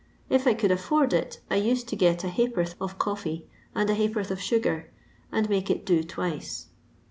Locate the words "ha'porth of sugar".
3.93-4.89